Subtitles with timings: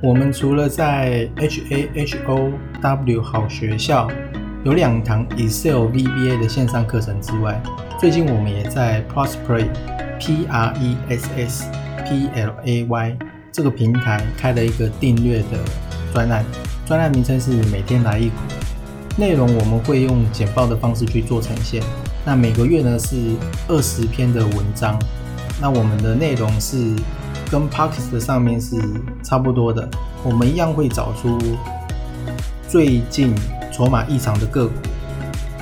[0.00, 4.08] 我们除了在 H A H O W 好学校
[4.64, 7.60] 有两堂 Excel VBA 的线上课程之外，
[7.98, 9.66] 最近我们也在 Prosplay
[10.20, 11.70] P R E S S
[12.06, 13.18] P L A Y
[13.50, 15.58] 这个平台开了一个订阅的
[16.12, 16.44] 专案，
[16.86, 18.36] 专案名称是每天来一股，
[19.16, 21.82] 内容我们会用简报的方式去做呈现。
[22.24, 23.16] 那每个月呢是
[23.66, 24.96] 二十篇的文章，
[25.60, 26.94] 那我们的内容是。
[27.50, 28.76] 跟 Parkes 的上面是
[29.22, 29.88] 差不多的，
[30.22, 31.38] 我们一样会找出
[32.68, 33.34] 最近
[33.72, 34.74] 筹码异常的个股，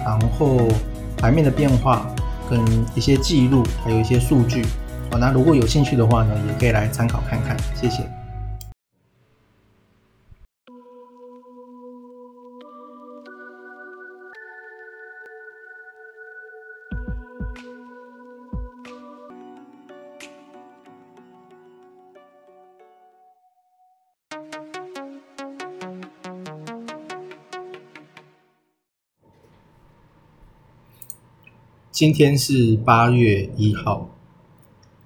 [0.05, 0.69] 然后
[1.17, 2.07] 盘面的变化
[2.51, 2.61] 跟
[2.95, 4.65] 一些记录，还有一些数据。
[5.11, 7.57] 好，那如果有兴趣的话呢，也可以来参考看看。
[7.75, 8.03] 谢谢。
[31.97, 34.11] 今天是八月一号，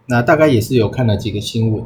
[0.06, 1.84] 那大概也是有看了几个新闻，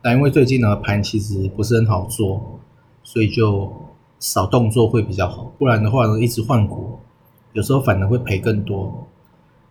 [0.00, 2.60] 但因为最近呢盘其实不是很好做，
[3.02, 3.72] 所以就
[4.20, 7.00] 少动作会比较好，不然的话呢一直换股，
[7.52, 9.08] 有时候反而会赔更多。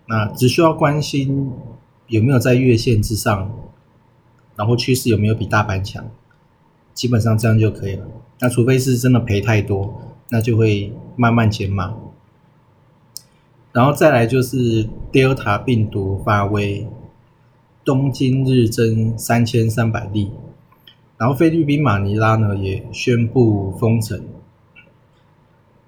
[0.05, 1.49] 那只需要关心
[2.07, 3.49] 有没有在月线之上，
[4.57, 6.05] 然后趋势有没有比大盘强，
[6.93, 8.05] 基本上这样就可以了。
[8.41, 9.93] 那除非是真的赔太多，
[10.27, 11.95] 那就会慢慢减码。
[13.73, 16.87] 然后再来就是 Delta 病毒发威，
[17.83, 20.29] 东京日增三千三百例，
[21.17, 24.23] 然后菲律宾马尼拉呢也宣布封城。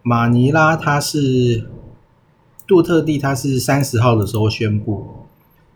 [0.02, 1.70] 马尼拉它是
[2.66, 5.06] 杜特地，它是三十号的时候宣布，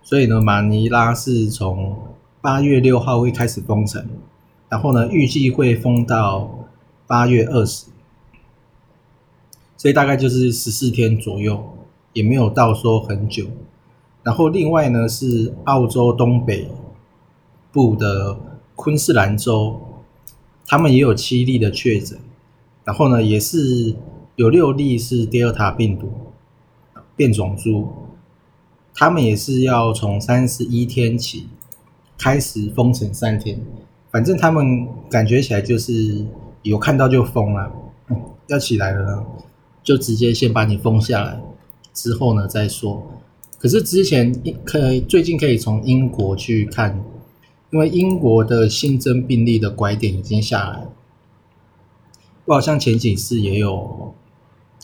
[0.02, 1.96] 所以呢马尼拉是从
[2.42, 4.04] 八月六号会开始封城，
[4.68, 6.68] 然后呢预计会封到
[7.06, 7.86] 八月二十，
[9.78, 11.76] 所以大概就是十四天左右。
[12.14, 13.46] 也没有到说很久，
[14.24, 16.68] 然后另外呢是澳洲东北
[17.72, 18.38] 部的
[18.76, 19.80] 昆士兰州，
[20.66, 22.18] 他们也有七例的确诊，
[22.84, 23.96] 然后呢也是
[24.36, 26.12] 有六例是 Delta 病毒
[27.16, 27.88] 变种株，
[28.96, 31.48] 他们也是要从三十一天起
[32.18, 33.62] 开始封城三天，
[34.10, 36.26] 反正他们感觉起来就是
[36.64, 37.72] 有看到就封了，
[38.48, 39.26] 要起来了呢，
[39.84, 41.40] 就直接先把你封下来。
[42.00, 43.06] 之后呢再说，
[43.58, 44.34] 可是之前
[44.64, 47.04] 可最近可以从英国去看，
[47.72, 50.88] 因为英国的新增病例的拐点已经下来，
[52.46, 54.14] 我好像前几次也有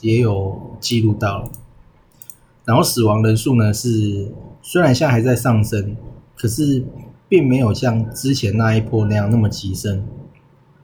[0.01, 1.49] 也有记录到，
[2.65, 4.29] 然后死亡人数呢是
[4.61, 5.95] 虽然现在还在上升，
[6.35, 6.83] 可是
[7.29, 10.05] 并没有像之前那一波那样那么急升，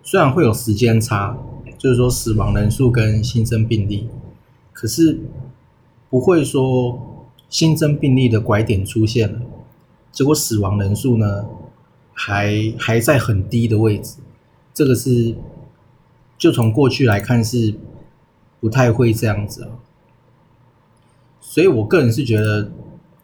[0.02, 1.38] 虽然会有时间差，
[1.78, 4.08] 就是说死亡人数跟新增病例，
[4.72, 5.20] 可是。
[6.12, 9.42] 不会说新增病例的拐点出现了，
[10.12, 11.48] 结果死亡人数呢
[12.14, 14.18] 还还在很低的位置，
[14.74, 15.36] 这个是
[16.38, 17.74] 就从过去来看是
[18.60, 19.70] 不太会这样子啊，
[21.40, 22.72] 所以我个人是觉得，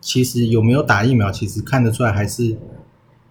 [0.02, 2.58] 其实有没有打疫苗，其实看得出来还是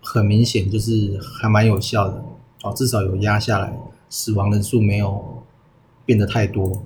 [0.02, 2.24] 很明显，就是还蛮有效的。
[2.62, 3.78] 哦，至少有压下来，
[4.08, 5.42] 死亡人数没有
[6.04, 6.82] 变得太多。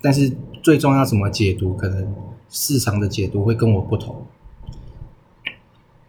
[0.00, 0.32] 但是
[0.68, 2.14] 最重要怎么解读，可能
[2.50, 4.26] 市场的解读会跟我不同，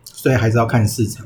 [0.03, 1.25] 所以还是要看市场。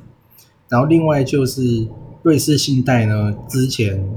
[0.69, 1.88] 然后另外就是
[2.21, 4.07] 瑞士信贷呢，之前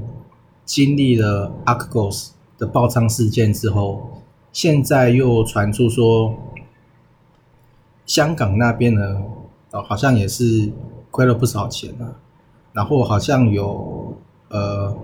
[0.65, 2.29] 经历了 Arcos
[2.59, 4.21] 的爆仓事件之后，
[4.53, 6.35] 现在又传出说
[8.05, 9.19] 香港那边呢，
[9.71, 10.71] 哦好像也是
[11.09, 12.21] 亏了不少钱啊，
[12.71, 14.15] 然后好像有
[14.49, 14.95] 呃。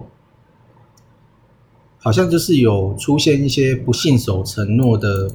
[2.03, 5.31] 好像就是有出现一些不信守承诺的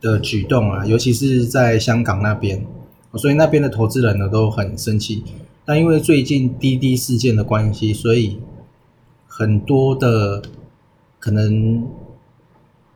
[0.00, 2.64] 的举动啊，尤其是在香港那边，
[3.14, 5.24] 所以那边的投资人呢都很生气。
[5.64, 8.38] 但因为最近滴滴事件的关系，所以
[9.26, 10.40] 很多的
[11.18, 11.84] 可能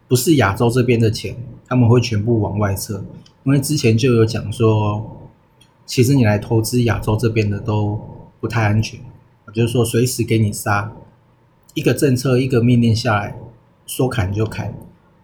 [0.07, 1.35] 不是亚洲这边的钱，
[1.67, 3.03] 他们会全部往外撤。
[3.43, 5.29] 因为之前就有讲说，
[5.87, 8.01] 其实你来投资亚洲这边的都
[8.39, 9.01] 不太安全，
[9.53, 10.93] 就是说随时给你杀。
[11.75, 13.39] 一个政策，一个命令下来，
[13.87, 14.75] 说砍就砍，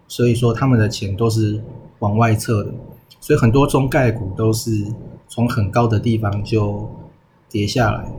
[0.07, 1.61] 所以说他们的钱都是
[1.99, 2.71] 往外撤的，
[3.19, 4.85] 所以很多中概股都是
[5.27, 6.89] 从很高的地方就
[7.49, 8.11] 跌下来。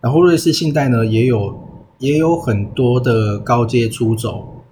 [0.00, 1.58] 然后瑞士信贷呢，也有
[1.98, 4.62] 也有很多的高阶出走，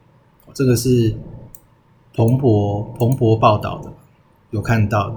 [0.52, 1.16] 这个是
[2.14, 3.92] 彭博彭博报道的，
[4.50, 5.16] 有看到的，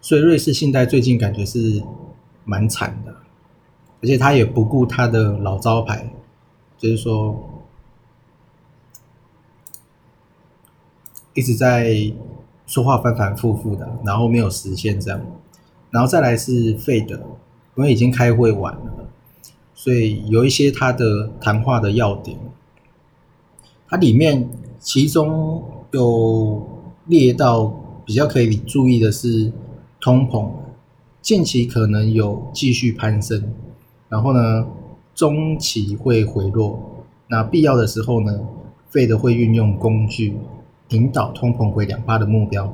[0.00, 1.82] 所以瑞士信贷最近感觉是
[2.44, 3.11] 蛮惨的。
[4.02, 6.12] 而且他也不顾他的老招牌，
[6.76, 7.48] 就是说
[11.34, 12.12] 一直在
[12.66, 15.20] 说话反反复复的，然后没有实现这样。
[15.90, 17.14] 然后再来是费德，
[17.76, 19.08] 因为已经开会完了，
[19.74, 22.38] 所以有一些他的谈话的要点，
[23.88, 24.48] 它里面
[24.80, 26.66] 其中有
[27.06, 27.66] 列到
[28.04, 29.52] 比较可以注意的是
[30.00, 30.50] 通膨，
[31.20, 33.54] 近期可能有继续攀升，
[34.12, 34.66] 然后呢
[35.14, 36.78] 中期会回落，
[37.28, 38.40] 那必要的时候呢，
[38.90, 40.36] 费德会运用工具
[40.90, 42.70] 引导通膨回两趴的目标。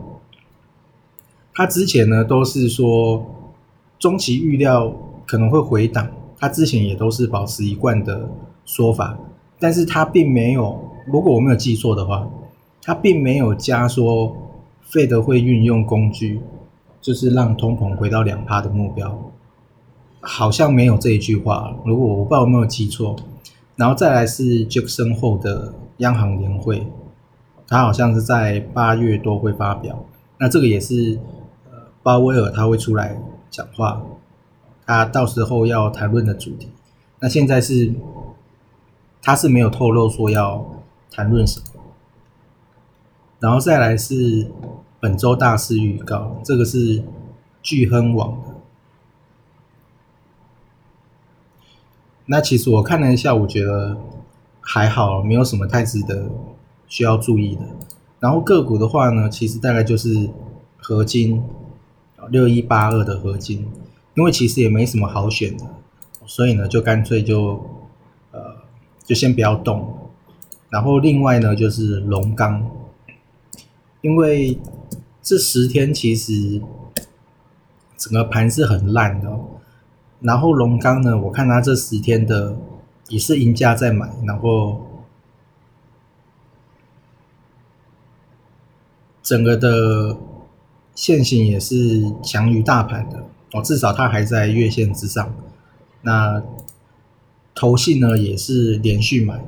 [1.55, 3.25] 他之前呢都是说
[4.00, 4.93] 中期预料
[5.25, 8.29] 可能会回档，他之前也都是保持一贯的
[8.64, 9.17] 说法，
[9.61, 10.76] 但是他并没有，
[11.06, 12.29] 如果我没有记错的话，
[12.82, 14.37] 他并没有加说
[14.82, 16.40] 费德会运用工具，
[17.00, 19.28] 就是让通膨回到两趴的目标，
[20.20, 21.75] 好像没有这一句话。
[21.85, 23.17] 如果我不知道有没有记错，
[23.76, 26.87] 然后再来是杰克森后的央行年会，
[27.67, 30.05] 他好像是在八月多会发表，
[30.38, 31.19] 那这个也是
[31.70, 31.79] 呃。
[32.00, 33.20] 鲍威尔他会出来
[33.50, 34.00] 讲话，
[34.87, 36.71] 他到时候要谈论的主题。
[37.21, 37.93] 那现在是，
[39.21, 40.64] 他是没有透露说要
[41.11, 41.82] 谈论什么。
[43.41, 44.50] 然后再来是
[45.00, 47.05] 本周大事预告，这个是
[47.61, 48.55] 巨亨网的。
[52.31, 53.97] 那其实我看了一下，我觉得
[54.61, 56.31] 还好，没有什么太值得
[56.87, 57.63] 需要注意的。
[58.21, 60.31] 然后个股的话呢，其实大概就是
[60.77, 61.43] 合金。
[62.31, 63.67] 六一八二的合金，
[64.13, 65.65] 因为其实也没什么好选的，
[66.27, 67.65] 所以呢就干脆就
[68.33, 68.55] 呃
[69.03, 70.11] 就先不要动。
[70.69, 72.71] 然后另外呢就是龙钢，
[74.03, 74.59] 因为
[75.23, 76.61] 这十天其实
[77.97, 79.31] 整个盘是很烂的。
[80.20, 82.56] 然后龙钢呢，我看它这十天的
[83.09, 84.87] 也是赢家在买，然后
[89.23, 90.17] 整个的。
[90.94, 95.32] 线型也是强于大盘的哦，至少它还在月线之上。
[96.03, 96.43] 那
[97.55, 99.41] 头信呢也是连续买，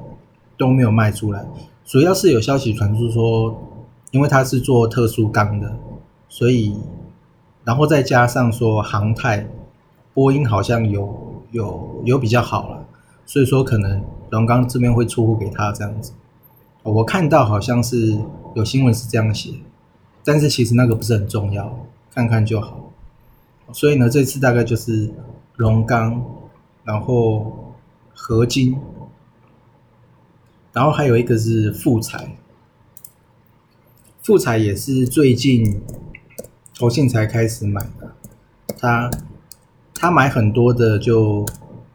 [0.56, 1.44] 都没有卖出来。
[1.84, 3.82] 主要是有消息传出说，
[4.12, 5.74] 因为它是做特殊钢的，
[6.28, 6.72] 所以
[7.64, 9.44] 然后再加上说航太，
[10.14, 12.86] 波音好像有有有比较好了，
[13.26, 16.12] 所以说可能龙刚这边会出货给他这样子。
[16.82, 18.18] 我看到好像是
[18.54, 19.54] 有新闻是这样写。
[20.22, 22.92] 但是其实那个不是很重要，看看就好。
[23.72, 25.10] 所以呢，这次大概就是
[25.56, 26.22] 龙刚，
[26.84, 27.72] 然后
[28.12, 28.78] 合金，
[30.74, 32.36] 然后还有一个是富彩。
[34.22, 35.80] 富彩也是最近
[36.78, 38.14] 投信才开始买的，
[38.78, 39.10] 他
[40.00, 41.44] 他买很多的就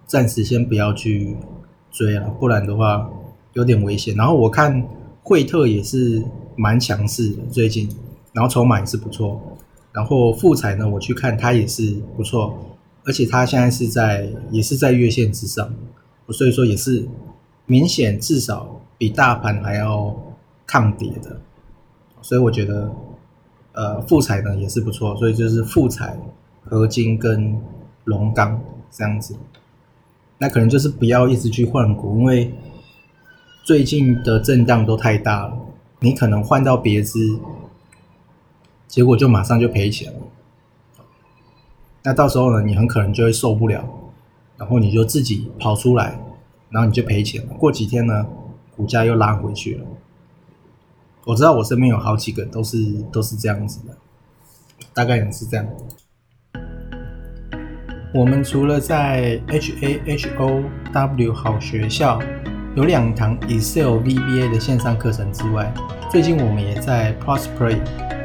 [0.06, 1.36] 暂时先不要去
[1.92, 3.10] 追了，不然的话
[3.54, 4.16] 有点危险。
[4.16, 4.88] 然后我看
[5.24, 6.24] 惠特也是
[6.56, 7.90] 蛮强势的，最近。
[8.32, 9.42] 然后筹码也是不错，
[9.92, 12.56] 然后富彩呢，我去看它也是不错，
[13.06, 15.74] 而且它现在是在也是在月线之上，
[16.30, 17.08] 所以说也是
[17.66, 20.16] 明显至少比大盘还要
[20.68, 21.42] 抗跌的，
[22.22, 22.92] 所以我觉得
[23.72, 26.16] 呃富彩呢也是不错，所以就是富彩、
[26.66, 27.60] 合金跟
[28.06, 28.60] 龙钢
[28.90, 29.36] 这样子，
[30.40, 32.54] 那可能就是不要一直去换股，因为
[33.64, 35.58] 最近的震荡都太大了，
[36.00, 37.20] 你可能换到别支。
[38.88, 40.20] 结果就马上就赔钱了，
[42.04, 43.84] 那到时候呢，你很可能就会受不了，
[44.58, 46.18] 然后你就自己跑出来，
[46.70, 47.54] 然后你就赔钱了。
[47.56, 48.26] 过几天呢，
[48.78, 49.86] 股价又拉回去了。
[51.26, 53.98] 我知道我身边有好几个都是都是这样子的，
[54.94, 55.68] 大概也是这样。
[58.16, 62.18] 我们除了在 H A H O W 好学校
[62.74, 65.70] 有两堂 Excel VBA 的线上课程之外，
[66.10, 67.78] 最近我们也在 Prosper。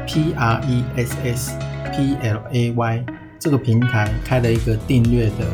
[0.07, 1.51] P R E S S
[1.93, 3.05] P L A Y
[3.37, 5.45] 这个平台开了一个订阅的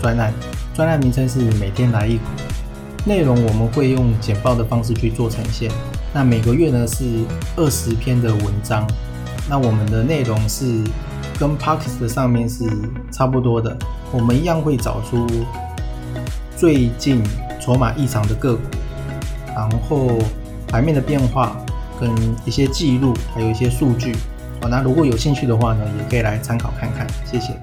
[0.00, 0.32] 专栏，
[0.74, 2.24] 专栏名称是每天来一股，
[3.04, 5.70] 内容我们会用简报的方式去做呈现。
[6.14, 7.04] 那每个月呢是
[7.56, 8.86] 二十篇的文章，
[9.48, 10.82] 那我们的内容是
[11.38, 12.64] 跟 Parks 的上面是
[13.10, 13.76] 差不多的，
[14.12, 15.26] 我们一样会找出
[16.56, 17.22] 最近
[17.60, 18.62] 筹码异常的个股，
[19.54, 20.18] 然后
[20.68, 21.56] 盘面的变化。
[22.00, 22.10] 跟
[22.44, 24.12] 一些记录，还有一些数据，
[24.60, 27.56] 好，那如果有兴趣的话呢，也可以来参考看看，谢谢。